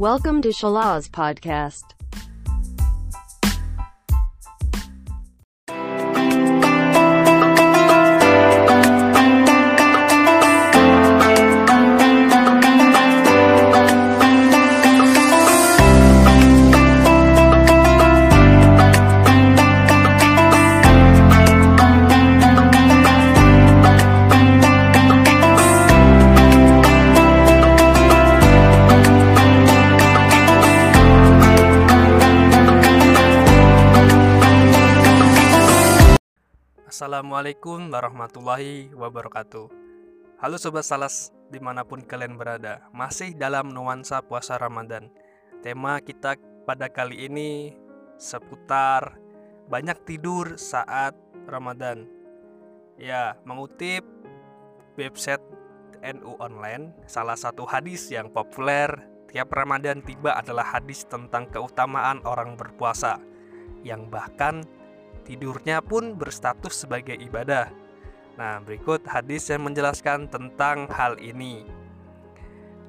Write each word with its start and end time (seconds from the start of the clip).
Welcome 0.00 0.40
to 0.40 0.48
Shalaz 0.48 1.10
Podcast. 1.10 1.92
Assalamualaikum 37.00 37.88
warahmatullahi 37.88 38.92
wabarakatuh. 38.92 39.72
Halo 40.36 40.60
Sobat 40.60 40.84
Salas 40.84 41.32
di 41.48 41.56
mana 41.56 41.80
pun 41.80 42.04
kalian 42.04 42.36
berada 42.36 42.84
Masih 42.92 43.32
dalam 43.32 43.72
nuansa 43.72 44.20
puasa 44.20 44.60
Ramadan. 44.60 45.08
Tema 45.64 45.96
kita 46.04 46.36
pada 46.68 46.92
kali 46.92 47.24
ini 47.24 47.72
seputar 48.20 49.16
banyak 49.72 49.96
tidur 50.04 50.60
saat 50.60 51.16
Ramadan. 51.48 52.04
Ya, 53.00 53.40
mengutip 53.48 54.04
website 55.00 55.40
NU 56.04 56.36
Online 56.36 56.92
Salah 57.08 57.40
satu 57.40 57.64
hadis 57.64 58.12
yang 58.12 58.28
populer 58.28 58.92
tiap 59.32 59.48
Ramadan 59.56 60.04
tiba 60.04 60.36
adalah 60.36 60.76
hadis 60.76 61.08
tentang 61.08 61.48
keutamaan 61.48 62.20
orang 62.28 62.60
berpuasa 62.60 63.16
Yang 63.88 64.02
bahkan 64.12 64.68
tidurnya 65.30 65.78
pun 65.78 66.18
berstatus 66.18 66.82
sebagai 66.82 67.14
ibadah. 67.14 67.70
Nah, 68.34 68.58
berikut 68.58 69.06
hadis 69.06 69.46
yang 69.46 69.62
menjelaskan 69.62 70.26
tentang 70.26 70.90
hal 70.90 71.14
ini. 71.22 71.62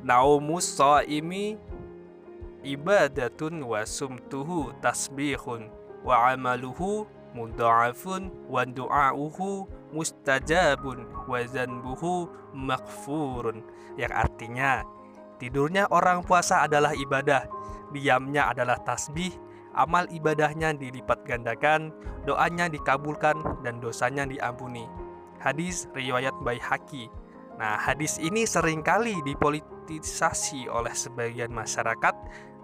Naumus 0.00 0.80
shaimi 0.80 1.60
ibadatun 2.64 3.60
wa 3.60 3.84
sumtuhu 3.84 4.72
tasbihun 4.80 5.68
wa 6.00 6.32
amaluhu 6.32 7.04
mudha'afun 7.36 8.32
wa 8.48 8.64
du'a'uhu 8.64 9.68
mustajabun 9.92 11.04
wa 11.28 11.38
zanbuhu 11.44 12.32
maghfurun 12.56 13.60
yang 14.00 14.10
artinya 14.10 14.82
tidurnya 15.38 15.86
orang 15.94 16.26
puasa 16.26 16.66
adalah 16.66 16.90
ibadah 16.96 17.46
diamnya 17.94 18.50
adalah 18.50 18.78
tasbih 18.82 19.30
amal 19.74 20.06
ibadahnya 20.10 20.74
dilipat 20.74 21.22
gandakan, 21.26 21.94
doanya 22.26 22.66
dikabulkan, 22.66 23.62
dan 23.62 23.78
dosanya 23.78 24.26
diampuni. 24.26 24.86
Hadis 25.40 25.88
riwayat 25.96 26.34
Baihaqi. 26.44 27.08
Nah, 27.56 27.76
hadis 27.76 28.16
ini 28.20 28.48
sering 28.48 28.80
kali 28.80 29.20
dipolitisasi 29.24 30.68
oleh 30.68 30.92
sebagian 30.96 31.52
masyarakat 31.52 32.14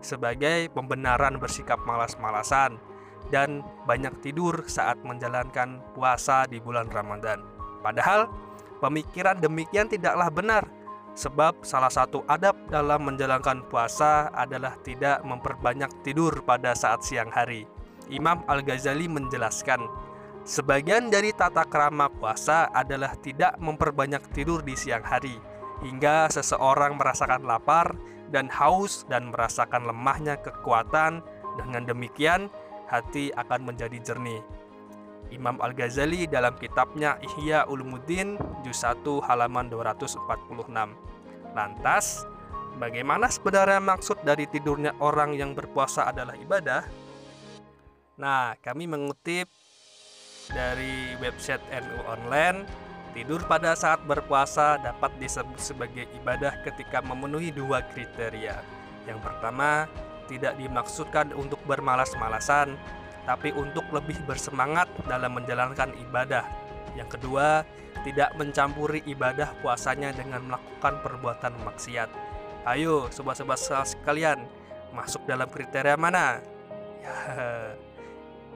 sebagai 0.01 0.69
pembenaran 0.73 1.41
bersikap 1.41 1.81
malas-malasan 1.84 2.81
dan 3.29 3.65
banyak 3.84 4.12
tidur 4.23 4.65
saat 4.69 5.01
menjalankan 5.03 5.83
puasa 5.93 6.47
di 6.47 6.62
bulan 6.62 6.89
Ramadan. 6.93 7.43
Padahal, 7.83 8.31
pemikiran 8.81 9.41
demikian 9.41 9.91
tidaklah 9.91 10.31
benar 10.31 10.65
Sebab 11.17 11.64
salah 11.64 11.89
satu 11.89 12.28
adab 12.28 12.69
dalam 12.69 13.09
menjalankan 13.09 13.64
puasa 13.72 14.28
adalah 14.36 14.77
tidak 14.84 15.25
memperbanyak 15.25 15.89
tidur 16.05 16.44
pada 16.44 16.77
saat 16.77 17.00
siang 17.00 17.32
hari. 17.32 17.65
Imam 18.12 18.44
Al-Ghazali 18.44 19.09
menjelaskan, 19.09 19.81
sebagian 20.44 21.09
dari 21.09 21.32
tata 21.32 21.65
kerama 21.65 22.12
puasa 22.12 22.69
adalah 22.69 23.16
tidak 23.16 23.56
memperbanyak 23.56 24.28
tidur 24.37 24.60
di 24.60 24.76
siang 24.76 25.03
hari, 25.03 25.41
hingga 25.81 26.28
seseorang 26.28 27.00
merasakan 27.00 27.49
lapar 27.49 27.97
dan 28.28 28.53
haus 28.53 29.09
dan 29.09 29.32
merasakan 29.32 29.88
lemahnya 29.88 30.37
kekuatan. 30.37 31.25
Dengan 31.56 31.88
demikian, 31.88 32.53
hati 32.93 33.32
akan 33.32 33.72
menjadi 33.72 33.97
jernih. 34.05 34.44
Imam 35.34 35.59
Al-Ghazali 35.59 36.31
dalam 36.31 36.54
kitabnya 36.54 37.19
Ihya 37.22 37.66
Ulumuddin 37.66 38.38
juz 38.62 38.82
1 38.82 39.03
halaman 39.26 39.66
246. 39.66 40.70
Lantas, 41.56 42.28
bagaimana 42.78 43.26
sebenarnya 43.26 43.81
maksud 43.82 44.22
dari 44.22 44.47
tidurnya 44.47 44.94
orang 45.03 45.34
yang 45.34 45.56
berpuasa 45.56 46.10
adalah 46.10 46.37
ibadah? 46.38 46.84
Nah, 48.16 48.56
kami 48.64 48.88
mengutip 48.88 49.50
dari 50.53 51.19
website 51.19 51.62
NU 51.75 52.00
Online, 52.06 52.64
tidur 53.12 53.43
pada 53.44 53.75
saat 53.75 54.04
berpuasa 54.06 54.78
dapat 54.78 55.10
disebut 55.19 55.58
sebagai 55.58 56.06
ibadah 56.22 56.62
ketika 56.62 57.03
memenuhi 57.03 57.50
dua 57.50 57.82
kriteria. 57.93 58.60
Yang 59.04 59.20
pertama, 59.25 59.91
tidak 60.26 60.58
dimaksudkan 60.58 61.31
untuk 61.34 61.58
bermalas-malasan, 61.66 62.75
tapi 63.26 63.50
untuk 63.53 63.84
lebih 63.91 64.16
bersemangat 64.22 64.87
dalam 65.10 65.34
menjalankan 65.34 65.91
ibadah. 65.98 66.47
Yang 66.94 67.19
kedua, 67.19 67.66
tidak 68.06 68.38
mencampuri 68.38 69.03
ibadah 69.04 69.50
puasanya 69.60 70.14
dengan 70.14 70.47
melakukan 70.47 71.03
perbuatan 71.03 71.59
maksiat. 71.66 72.09
Ayo, 72.62 73.10
sobat-sobat 73.10 73.59
sekalian, 73.59 74.47
masuk 74.94 75.26
dalam 75.26 75.50
kriteria 75.50 75.98
mana? 75.98 76.38
Ya, 77.03 77.16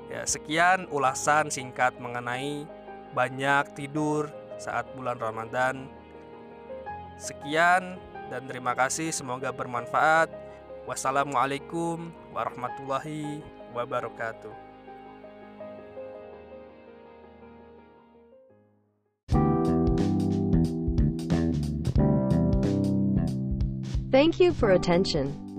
ya, 0.14 0.20
sekian 0.22 0.86
ulasan 0.88 1.50
singkat 1.50 1.98
mengenai 1.98 2.64
banyak 3.10 3.74
tidur 3.74 4.30
saat 4.54 4.86
bulan 4.94 5.18
Ramadan. 5.18 5.90
Sekian 7.18 7.98
dan 8.30 8.46
terima 8.46 8.78
kasih, 8.78 9.10
semoga 9.10 9.50
bermanfaat. 9.50 10.30
Wassalamualaikum 10.88 12.08
warahmatullahi 12.32 13.59
wabarakatuh. 13.74 14.52
Thank 24.10 24.40
you 24.40 24.52
for 24.52 24.72
attention. 24.72 25.49